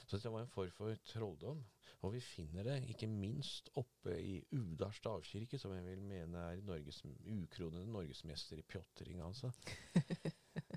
[0.06, 1.64] Så det var en form for trolldom,
[2.06, 6.62] og vi finner det ikke minst oppe i Udar stavkirke, som jeg vil mene er
[6.62, 9.50] Norges, ukronede norgesmester i pjotring, altså.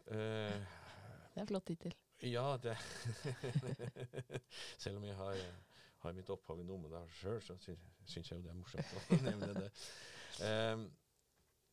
[0.09, 0.57] uh,
[1.35, 1.93] Det er en flott tittel.
[2.23, 2.77] ja, det
[4.83, 5.37] Selv om jeg har,
[5.99, 7.77] har mitt opphav i Numedal sjøl, så sy
[8.09, 9.69] syns jeg jo det er morsomt å nevne det.
[10.49, 10.89] Ehm,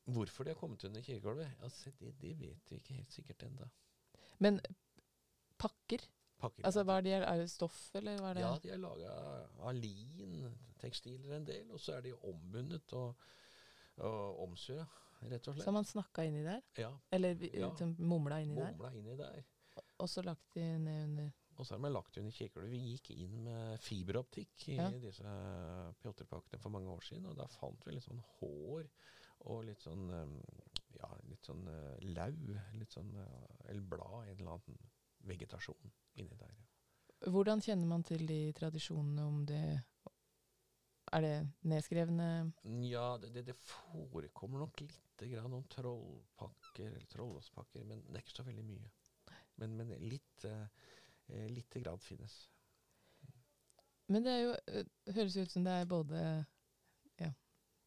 [0.06, 3.70] hvorfor de har kommet under kirkegulvet, altså, det, det vet vi ikke helt sikkert ennå.
[4.40, 4.60] Men
[5.58, 6.04] pakker?
[6.42, 8.44] pakker Altså hva er det, er det stoff, eller hva er det?
[8.44, 9.16] Ja, de er laga
[9.70, 10.36] av lin,
[10.82, 13.16] tekstiler en del, og så er de ombundet og,
[14.04, 14.86] og omsøya,
[15.26, 15.66] rett og Så slett.
[15.70, 16.62] har man snakka inni der?
[16.78, 17.70] Ja, Eller Ja.
[17.70, 18.72] liksom mumla inni der?
[18.76, 19.44] mumla inni der.
[20.00, 22.70] Og så lagt de ned under Og så har man lagt under kirkegulvet.
[22.72, 24.90] Vi gikk inn med fiberoptikk i Ja.
[25.00, 25.24] disse
[26.02, 28.90] pjotrepakkene for mange år siden, og da fant vi litt sånn hår
[29.52, 30.38] og litt sånn um,
[30.96, 32.32] ja, litt sånn eh, lau,
[32.80, 34.78] litt sånn eh, eller blad, en eller annen
[35.28, 36.56] vegetasjon inni der.
[37.32, 39.66] Hvordan kjenner man til de tradisjonene om det
[41.16, 41.36] Er det
[41.72, 42.28] nedskrevne
[42.86, 48.26] Ja, det, det, det forekommer nok lite grann om trollpakker eller trollåspakker, men det er
[48.26, 48.92] ikke så veldig mye.
[49.62, 50.68] Men, men litt, eh,
[51.32, 52.36] eh, lite grad finnes.
[54.12, 56.20] Men det er jo, eh, høres ut som det er både
[57.22, 57.32] ja,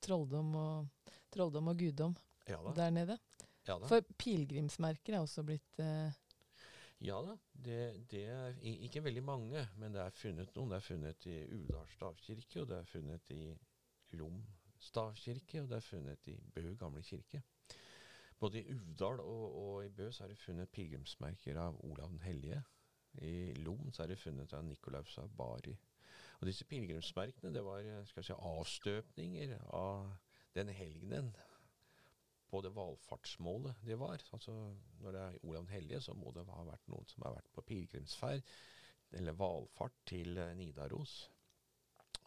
[0.03, 2.17] trolldom og, trolldom og guddom
[2.49, 3.19] Ja der nede.
[3.69, 3.89] Ja da.
[3.91, 6.15] For pilegrimsmerker er også blitt eh,
[7.05, 10.73] Ja da, det, det er ikke veldig mange, men det er funnet noen.
[10.73, 13.43] Det er funnet i Uvdal stavkirke, og det er funnet i
[14.19, 14.41] Lom
[14.83, 17.43] stavkirke, og det er funnet i Bø gamle kirke.
[18.39, 22.25] Både i Uvdal og, og i Bø så er det funnet pilegrimsmerker av Olav den
[22.27, 22.63] hellige.
[23.23, 25.75] I Lom så er det funnet av Nikolaus av Bari.
[26.39, 30.11] Og disse pilegrimsmerkene det var eh, skal jeg si, avstøpninger av
[30.59, 31.31] den helgenen
[32.49, 34.23] på det valfartsmålet det var.
[34.33, 34.55] Altså
[35.03, 37.51] Når det er Olav den hellige, så må det ha vært noen som har vært
[37.55, 38.55] på pilegrimsferd
[39.19, 41.19] eller valfart til eh, Nidaros.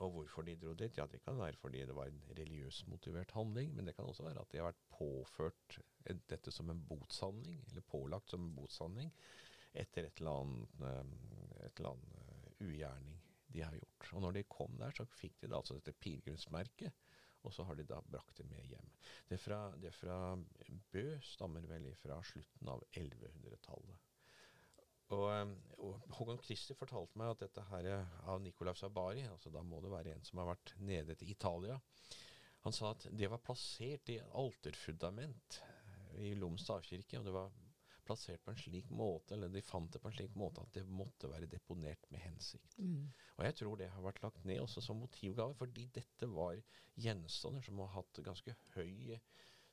[0.02, 0.98] Og hvorfor de dro dit?
[0.98, 4.26] Ja, Det kan være fordi det var en religiøst motivert handling, men det kan også
[4.26, 5.80] være at de har vært påført
[6.30, 9.12] dette som en botshandling, eller pålagt som en botshandling,
[9.74, 14.10] etter et eller annet, eh, et eller annet eh, ugjerning de har gjort.
[14.16, 17.10] Og når de kom der, så fikk de da altså dette pilegrimsmerket,
[17.42, 18.94] og så har de da brakt det med hjem.
[19.30, 20.18] Det fra, det fra
[20.94, 24.08] Bø stammer vel fra slutten av 1100-tallet.
[25.12, 29.52] Og, eh, og Håkon Christi fortalte meg at dette her eh, av Nikolaus Abari, altså
[29.52, 31.80] da må det være en som har vært nede til Italia,
[32.62, 35.58] han sa at det var plassert i alterfundament
[36.22, 37.50] i Lom stavkirke, og det var
[38.06, 40.84] plassert på en slik måte, eller de fant det på en slik måte at det
[40.88, 42.78] måtte være deponert med hensikt.
[42.78, 46.58] mm, Og jeg tror det har vært lagt ned også som motivgave, fordi dette var
[46.96, 49.18] gjenstander som har hatt ganske høy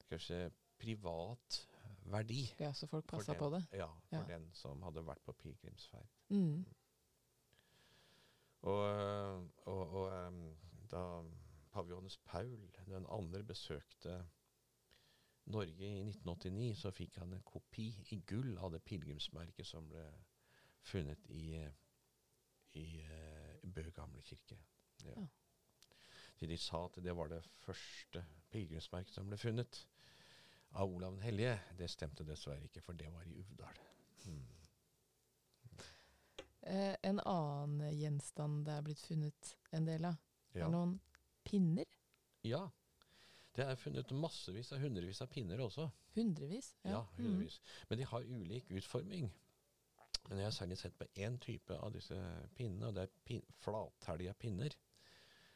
[0.09, 1.63] kanskje privat
[2.09, 2.45] verdi.
[2.61, 3.65] Ja, så folk passa på det.
[3.77, 4.25] Ja, for Ja.
[4.39, 6.09] den som hadde vært på pilegrimsferd.
[6.31, 6.65] Mm.
[8.63, 10.41] Og, og, og em,
[10.91, 11.03] da
[11.73, 14.23] pave Johannes Paul den andre besøkte
[15.49, 20.05] Norge i 1989, så fikk han en kopi i gull av det pilegrimsmerket som ble
[20.89, 21.57] funnet i,
[22.77, 24.59] i eh, Bø gamle kirke.
[25.05, 25.15] Ja.
[25.17, 25.27] Ja.
[26.39, 29.81] De sa at det var det første pilegrimsmerket som ble funnet
[30.79, 31.57] av Olav den hellige.
[31.79, 33.81] Det stemte dessverre ikke, for det var i Uvdal.
[34.29, 34.45] Mm.
[36.69, 40.19] Eh, en annen gjenstand det er blitt funnet en del av,
[40.55, 40.67] Ja.
[40.67, 40.99] er noen
[41.45, 41.87] pinner.
[42.45, 42.69] Ja.
[43.59, 45.89] Det er funnet massevis av hundrevis av pinner også.
[46.15, 46.71] Hundrevis.
[46.85, 47.59] Ja, ja hundrevis.
[47.91, 49.27] Men de har ulik utforming.
[50.29, 52.17] Men jeg har særlig sett på én type av disse
[52.55, 54.77] pinnene, og det er pin flathelja pinner.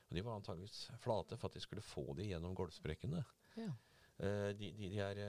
[0.09, 3.23] Og de var antageligvis flate for at de skulle få de gjennom gulvsprekkene.
[3.61, 3.71] Ja.
[4.19, 5.29] Eh, de, de, de er i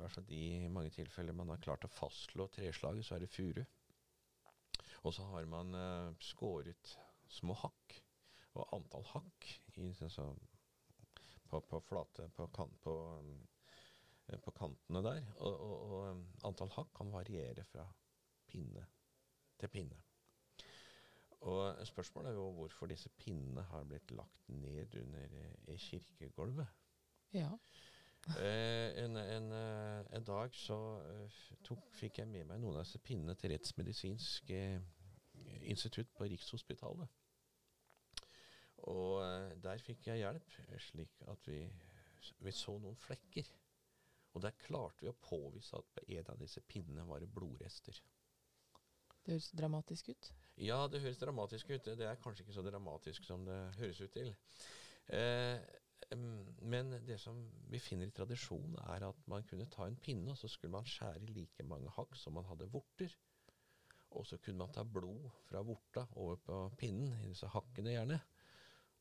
[0.00, 3.62] hvert fall de mange tilfeller man har klart å fastslå treslaget, så er det furu.
[5.04, 6.96] Og så har man eh, skåret
[7.30, 8.00] små hakk,
[8.58, 10.32] og antall hakk i, altså,
[11.50, 12.94] på, på flate på, kan, på,
[14.28, 15.24] eh, på kantene der.
[15.38, 17.86] Og, og, og um, antall hakk kan variere fra
[18.50, 18.86] pinne
[19.60, 20.00] til pinne.
[21.40, 26.66] Og spørsmålet er jo hvorfor disse pinnene har blitt lagt ned under eh, kirkegulvet.
[27.32, 27.54] ja.
[28.28, 30.76] Eh, en, en, eh, en dag så
[31.08, 34.82] eh, tok, fikk jeg med meg noen av disse pinnene til Rettsmedisinsk eh,
[35.72, 37.08] institutt på Rikshospitalet.
[38.88, 40.54] Og eh, der fikk jeg hjelp,
[40.90, 41.64] slik at vi,
[42.40, 43.50] vi så noen flekker.
[44.34, 47.98] Og der klarte vi å påvise at på en av disse pinnene var det blodrester.
[49.20, 50.30] Det høres dramatisk ut.
[50.60, 51.90] Ja, det høres dramatisk ut.
[51.98, 54.32] Det er kanskje ikke så dramatisk som det høres ut til.
[55.12, 55.58] Eh,
[56.10, 60.38] men det som vi finner i tradisjonen, er at man kunne ta en pinne, og
[60.38, 63.12] så skulle man skjære like mange hakk som man hadde vorter.
[64.18, 68.18] Og så kunne man ta blod fra vorta over på pinnen, i disse hakkene gjerne.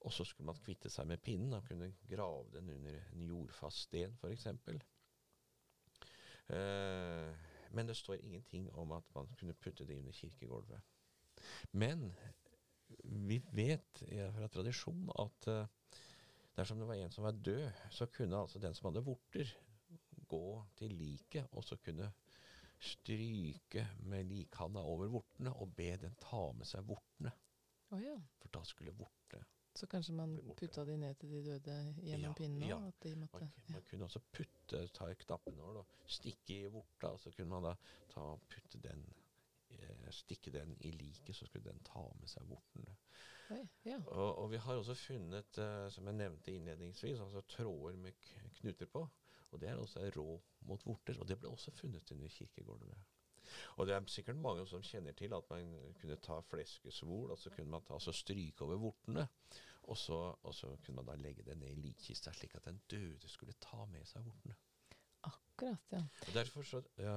[0.07, 3.89] Og så skulle man kvitte seg med pinnen og kunne grave den under en jordfast
[3.89, 4.45] sten, f.eks.
[6.55, 10.79] Eh, men det står ingenting om at man kunne putte det under kirkegulvet.
[11.71, 12.07] Men
[13.03, 15.67] vi vet ja, fra tradisjon at eh,
[16.57, 19.51] dersom det var en som var død, så kunne altså den som hadde vorter,
[20.29, 22.12] gå til liket og så kunne
[22.79, 27.31] stryke med likhanda over vortene og be den ta med seg vortene.
[27.89, 28.13] Oh, ja.
[28.39, 29.47] For da skulle vortene
[29.79, 32.67] Så kanskje man putta de ned til de døde gjennom Ja, pinnen òg?
[32.67, 32.79] ja.
[32.83, 33.73] Måtte Man, ja.
[33.73, 37.63] man kunne også putte, ta i knappenål og stikke i vorta, og så kunne man
[37.69, 37.75] da
[38.11, 39.05] ta og putte den
[39.71, 42.95] eh, Stikke den i liket, så skulle den ta med seg vortene.
[43.85, 43.97] Ja.
[44.05, 48.11] Og, og vi har også funnet, eh, som jeg nevnte innledningsvis, altså tråder med
[48.59, 49.07] knuter på.
[49.51, 51.17] Og det er også rå mot vorter.
[51.19, 52.97] Og det ble også funnet under kirkegårdene.
[53.77, 57.49] Og det er sikkert mange som kjenner til at man kunne ta fleskesvol, og så
[57.49, 59.27] kunne man ta så stryke over vortene.
[59.89, 62.78] Og så, og så kunne man da legge det ned i likkista, slik at den
[62.91, 64.54] døde skulle ta med seg vortene.
[65.25, 66.04] Akkurat, ja.
[66.28, 67.15] Og derfor så ja,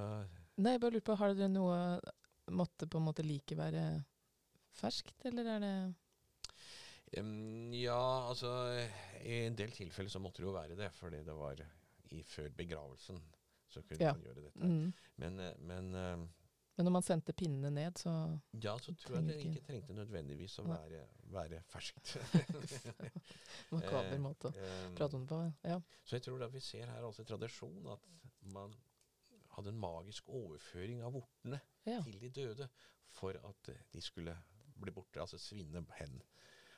[0.57, 1.77] Nei, jeg bare lurer på, har dere noe
[2.51, 3.83] Måtte på en måte like være
[4.75, 5.75] ferskt, eller er det
[7.13, 8.49] Ja, altså
[9.23, 11.61] I en del tilfeller så måtte det jo være det, fordi det var
[12.11, 13.21] i, før begravelsen.
[13.69, 14.13] Så kunne Ja.
[14.13, 14.67] man gjøre dette.
[14.67, 14.93] mm.
[15.17, 16.27] Men, eh, men eh,
[16.75, 18.11] Men når man sendte pinnene ned, så
[18.63, 21.03] ja, så tror jeg det ikke- trengte nødvendigvis å være,
[21.35, 22.15] være ferskt.
[23.73, 24.53] Makaber Eh, måte å
[24.97, 25.69] prate om det på.
[25.69, 25.77] Ja.
[26.03, 28.09] Så jeg tror da vi ser her altså tradisjon at
[28.55, 28.73] man
[29.53, 32.01] hadde en magisk overføring av vortene ja.
[32.01, 32.69] til de døde
[33.13, 34.33] for at eh, de skulle
[34.81, 36.21] bli borte, altså svinne hen.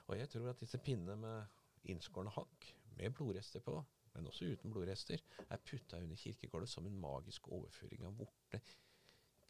[0.08, 3.80] Og jeg tror at disse pinnene med innskårne hakk, med blodrester på,
[4.14, 8.62] men også uten blodrester, er putta under kirkegården som en magisk overføring av vortene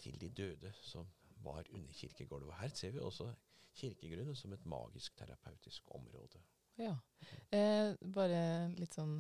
[0.02, 1.08] til de døde som
[1.46, 2.58] var under kirkegulvet.
[2.60, 3.30] Her ser vi også
[3.76, 6.42] kirkegrunnen som et magisk terapeutisk område.
[6.78, 6.96] ja.
[7.52, 9.20] Eh, bare litt sånn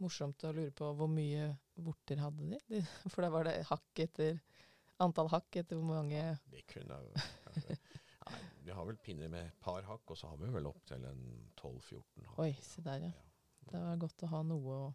[0.00, 1.50] morsomt å lure på hvor mye
[1.84, 2.60] vorter hadde de?
[2.68, 2.80] de?
[3.12, 4.40] For da var det hakk etter
[5.00, 6.98] antall hakk etter hvor mange Det kunne
[8.30, 10.82] Nei, vi har vel pinner med et par hakk, og så har vi vel opp
[10.86, 11.22] til en
[11.58, 12.38] 12-14 hakk.
[12.44, 13.12] Oi, se der, ja.
[13.64, 13.70] Ja.
[13.70, 14.90] Det var godt å ha noe å,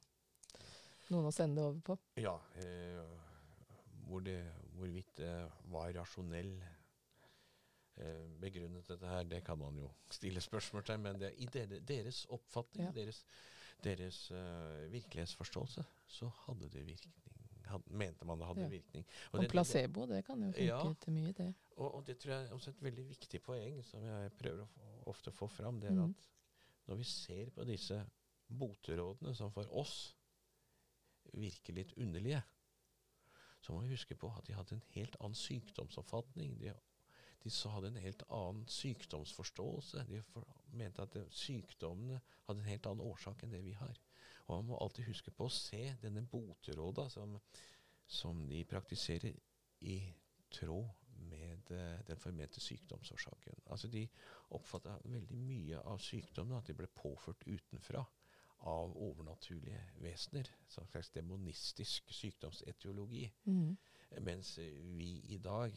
[1.09, 1.97] noen å sende det over på.
[2.21, 3.01] Ja, eh,
[4.07, 4.37] hvor det,
[4.75, 5.33] hvorvidt det
[5.71, 6.53] var rasjonell
[7.97, 11.47] eh, begrunnet dette her, det kan man jo stille spørsmål til, men det, i
[11.87, 12.91] deres oppfatning, Ja.
[12.91, 13.25] deres,
[13.83, 17.15] deres uh, virkelighetsforståelse, så hadde det virkning.
[17.65, 18.67] Had, mente man det hadde Ja.
[18.69, 19.05] virkning.
[19.31, 20.93] Og, og det- placebo, det kan jo funke Ja.
[21.01, 21.53] til mye, det.
[21.77, 24.67] Og, og det tror jeg er også et veldig viktig poeng som jeg prøver å
[24.67, 25.79] få, ofte få fram.
[25.81, 26.09] Det er mm.
[26.09, 26.29] at
[26.87, 27.97] når vi ser på disse
[28.47, 30.15] boterådene som for oss
[31.33, 32.43] virker litt underlige,
[33.65, 36.59] så må vi huske på at de hadde en helt annen sykdomsoppfatning.
[36.61, 36.73] De,
[37.41, 40.03] de hadde en helt annen sykdomsforståelse.
[40.09, 40.45] De for,
[40.77, 43.97] mente at sykdommene hadde en helt annen årsak enn det vi har.
[44.45, 47.39] Og man må alltid huske på å se denne boteråda som,
[48.05, 49.33] som de praktiserer
[49.81, 49.97] i
[50.53, 50.93] tråd
[51.25, 53.65] med eh, den formente sykdomsårsaken.
[53.73, 54.05] Altså De
[54.53, 58.05] oppfatta veldig mye av sykdommen at de ble påført utenfra
[58.59, 60.49] av overnaturlige vesener.
[60.67, 63.31] Så en slags demonistisk sykdomsetiologi.
[63.45, 63.77] Mm.
[64.21, 64.57] Mens
[64.97, 65.75] vi i dag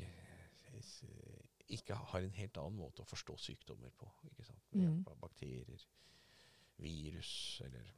[1.69, 4.09] ikke har en helt annen måte å forstå sykdommer på.
[4.31, 4.63] ikke sant?
[4.71, 4.95] Ved Mhm.
[4.97, 5.85] hjelp av bakterier,
[6.79, 7.93] virus eller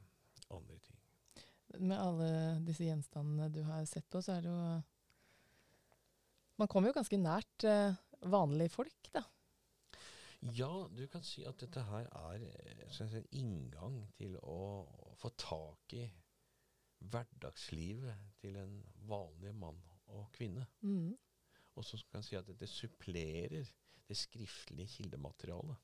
[0.49, 0.97] andre ting.
[1.79, 4.83] Med alle disse gjenstandene du har sett på, så er det jo
[6.57, 7.95] Man kommer jo ganske nært eh,
[8.29, 9.23] vanlige folk, da.
[10.41, 14.87] Ja, du kan si at dette her er en si, inngang til å
[15.21, 16.07] få tak i
[17.11, 19.77] hverdagslivet til en vanlig mann
[20.09, 20.65] og kvinne.
[20.81, 21.13] Mm.
[21.77, 23.69] Og så kan jeg si at dette supplerer
[24.07, 25.77] det skriftlige kildematerialet.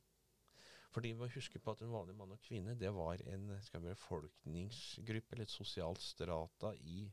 [0.91, 3.84] Fordi vi må huske på at en vanlig mann og kvinne det var en skal
[3.84, 7.04] vi, befolkningsgruppe eller et sosialt strata i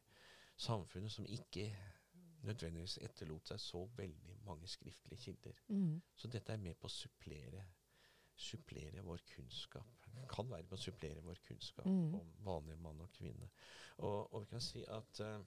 [0.56, 1.68] samfunnet som ikke
[2.44, 5.60] nødvendigvis etterlot seg så veldig mange skriftlige kilder.
[5.68, 6.02] Mm.
[6.14, 7.64] Så dette er med på å supplere,
[8.36, 10.08] supplere vår kunnskap.
[10.14, 12.14] Det kan være med å supplere vår kunnskap mm.
[12.18, 13.50] om vanlig mann og kvinne.
[13.96, 15.38] Og, og vi kan si at uh,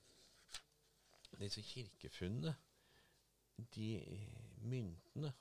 [1.39, 2.55] disse kirkefunnene,
[3.73, 5.31] de eh, myntene,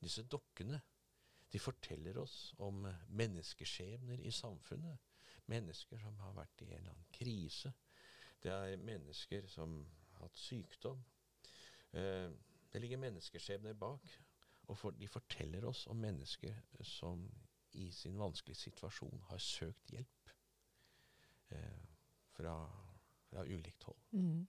[0.00, 0.80] disse dokkene,
[1.52, 5.12] de forteller oss om eh, menneskeskjebner i samfunnet.
[5.46, 7.72] Mennesker som har vært i en eller annen krise.
[8.42, 9.78] Det er mennesker som
[10.20, 11.02] hatt sykdom.
[11.92, 12.30] Eh,
[12.72, 14.06] det ligger menneskeskjebner bak.
[14.68, 17.26] Og for, de forteller oss om mennesker som
[17.76, 20.30] i sin vanskelige situasjon har søkt hjelp
[21.52, 21.84] eh,
[22.32, 22.54] fra,
[23.28, 24.00] fra ulikt hold.
[24.16, 24.46] Mm.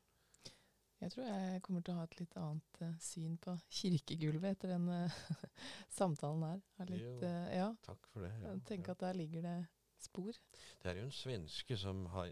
[1.02, 4.72] Jeg tror jeg kommer til å ha et litt annet uh, syn på kirkegulvet etter
[4.72, 5.18] den uh,
[5.98, 6.62] samtalen her.
[6.90, 8.32] Litt, eh, ja, Takk for det.
[8.40, 8.54] ja.
[8.54, 8.96] jeg tenker Ja.
[8.96, 9.58] at der ligger det
[10.02, 10.40] spor.
[10.82, 12.32] Det er jo en svenske som har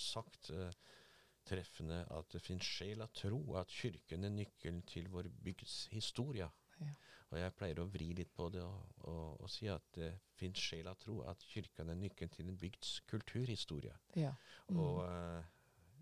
[0.00, 0.70] sagt eh,
[1.48, 6.48] treffende at det finnes sjel av tro, at kirken er nøkkelen til vår bygds historie.
[6.80, 6.92] Ja.
[7.32, 10.60] Og jeg pleier å vri litt på det og, og, og si at det finnes
[10.60, 13.96] sjel av tro, at kirken er nøkkelen til en bygds kulturhistorie.
[14.18, 14.34] Ja.
[14.68, 14.78] Mm.
[14.78, 15.42] Og uh,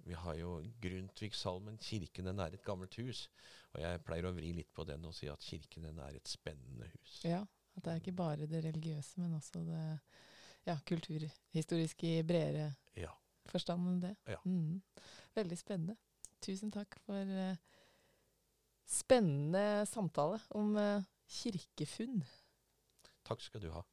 [0.05, 3.28] vi har jo Grundtvig-salmen 'Kirken den er et gammelt hus'.
[3.72, 6.28] Og jeg pleier å vri litt på den og si at kirken den er et
[6.28, 7.22] spennende hus.
[7.24, 7.40] Ja,
[7.76, 9.84] at det er ikke bare det religiøse, men også det
[10.66, 13.14] ja, kulturhistoriske i bredere Ja.
[13.51, 14.14] Forstand enn det.
[14.30, 14.38] Ja.
[14.45, 14.82] Mm.
[15.34, 15.97] Veldig spennende.
[16.43, 17.57] Tusen takk for uh,
[18.88, 22.22] spennende samtale om uh, kirkefunn.
[23.26, 23.84] Takk skal du ha.